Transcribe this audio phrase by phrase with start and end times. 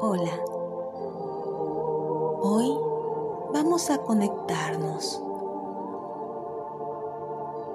[0.00, 0.30] Hola.
[2.40, 2.78] Hoy
[3.52, 5.20] vamos a conectarnos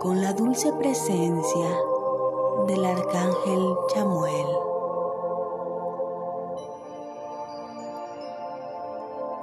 [0.00, 1.78] con la dulce presencia
[2.66, 4.46] del arcángel Chamuel.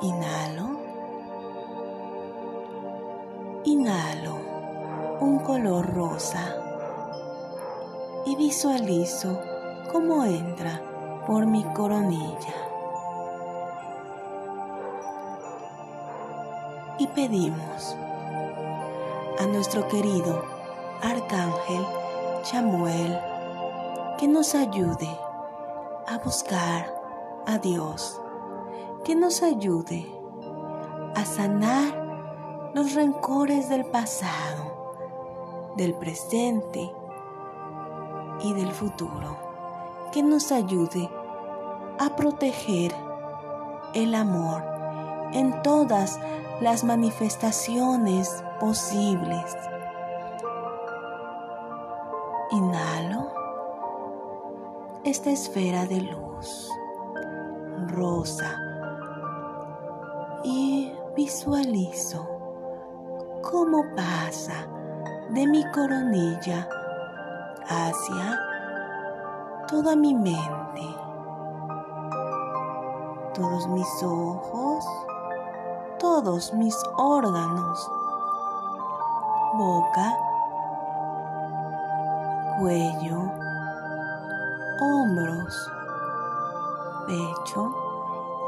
[0.02, 0.70] Inhalo.
[3.66, 4.36] Inhalo
[5.22, 6.56] un color rosa
[8.26, 9.40] y visualizo
[9.92, 10.82] cómo entra
[11.28, 12.54] por mi coronilla.
[17.00, 17.96] Y pedimos
[19.40, 20.44] a nuestro querido
[21.02, 21.86] Arcángel
[22.44, 23.20] Chamuel
[24.18, 25.10] que nos ayude
[26.08, 26.94] a buscar
[27.48, 28.22] a Dios,
[29.04, 30.08] que nos ayude
[31.16, 36.92] a sanar los rencores del pasado, del presente
[38.42, 39.53] y del futuro,
[40.14, 41.10] que nos ayude
[42.00, 42.94] a proteger
[43.96, 44.64] el amor
[45.34, 46.20] en todas
[46.62, 49.58] las manifestaciones posibles.
[52.52, 53.34] Inhalo
[55.04, 56.70] esta esfera de luz
[57.88, 58.56] rosa
[60.44, 62.28] y visualizo
[63.42, 64.68] cómo pasa
[65.32, 66.70] de mi coronilla
[67.68, 68.53] hacia
[69.74, 70.86] toda mi mente,
[73.34, 74.86] todos mis ojos,
[75.98, 77.92] todos mis órganos,
[79.58, 80.16] boca,
[82.60, 83.32] cuello,
[84.80, 85.72] hombros,
[87.08, 87.72] pecho.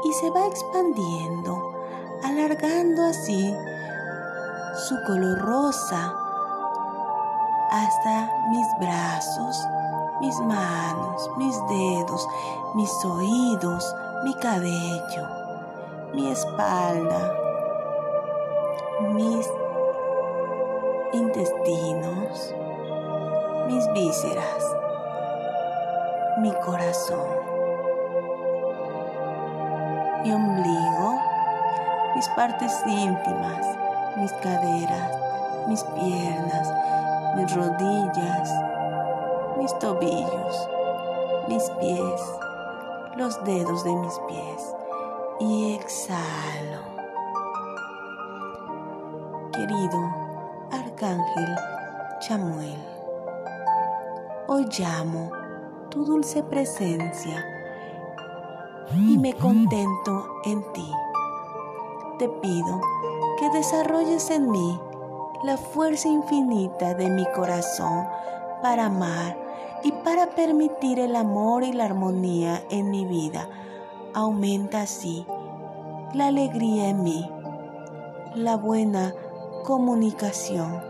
[0.04, 1.58] Y se va expandiendo,
[2.22, 3.52] alargando así
[4.86, 6.14] su color rosa
[7.72, 9.66] hasta mis brazos,
[10.20, 12.26] mis manos, mis dedos,
[12.74, 13.94] mis oídos,
[14.24, 15.28] mi cabello,
[16.14, 17.34] mi espalda,
[19.12, 19.46] mis
[21.12, 22.54] intestinos,
[23.66, 24.76] mis vísceras,
[26.38, 27.28] mi corazón,
[30.22, 31.20] mi ombligo,
[32.14, 33.66] mis partes íntimas,
[34.16, 35.12] mis caderas,
[35.68, 36.72] mis piernas,
[37.36, 38.50] mis rodillas,
[39.56, 40.68] mis tobillos,
[41.48, 42.38] mis pies,
[43.16, 44.74] los dedos de mis pies
[45.40, 46.96] y exhalo.
[49.52, 49.98] Querido
[50.70, 51.56] Arcángel
[52.20, 52.84] Chamuel,
[54.48, 55.30] hoy llamo
[55.90, 57.44] tu dulce presencia
[58.92, 60.90] y me contento en ti.
[62.18, 62.80] Te pido
[63.38, 64.80] que desarrolles en mí
[65.44, 68.06] la fuerza infinita de mi corazón
[68.62, 69.45] para amar
[69.86, 73.48] y para permitir el amor y la armonía en mi vida.
[74.14, 75.24] Aumenta así
[76.12, 77.30] la alegría en mí,
[78.34, 79.14] la buena
[79.62, 80.82] comunicación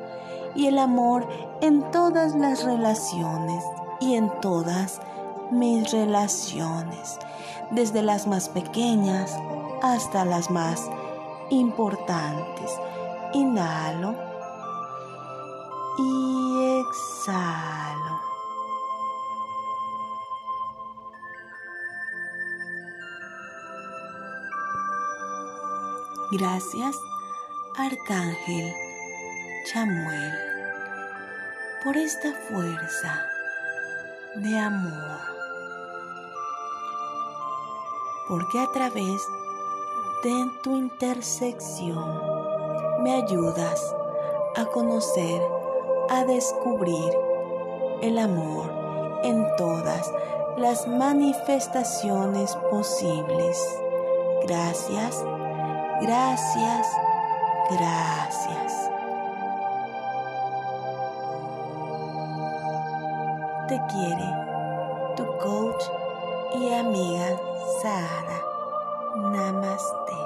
[0.54, 1.28] y el amor
[1.60, 3.62] en todas las relaciones
[4.00, 5.02] y en todas
[5.50, 7.18] mis relaciones,
[7.72, 9.38] desde las más pequeñas
[9.82, 10.88] hasta las más
[11.50, 12.72] importantes.
[13.34, 14.14] Inhalo
[15.98, 18.35] y exhalo.
[26.32, 26.96] Gracias,
[27.76, 28.74] Arcángel
[29.64, 30.32] Chamuel,
[31.84, 33.24] por esta fuerza
[34.34, 35.20] de amor.
[38.28, 39.22] Porque a través
[40.24, 42.20] de tu intersección
[43.04, 43.94] me ayudas
[44.56, 45.40] a conocer,
[46.10, 47.12] a descubrir
[48.02, 48.68] el amor
[49.22, 50.10] en todas
[50.56, 53.58] las manifestaciones posibles.
[54.46, 55.24] Gracias,
[56.00, 56.88] gracias,
[57.70, 58.90] gracias.
[63.68, 64.34] Te quiere
[65.16, 65.84] tu coach
[66.54, 67.36] y amiga
[67.82, 68.40] Sara.
[69.16, 70.25] Namaste.